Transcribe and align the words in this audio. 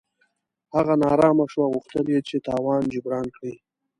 هغه 0.75 0.93
نا 1.01 1.07
ارامه 1.15 1.45
شو 1.51 1.59
او 1.65 1.71
غوښتل 1.75 2.05
یې 2.13 2.19
چې 2.27 2.43
تاوان 2.47 2.81
جبران 2.93 3.25
کړي. 3.35 3.53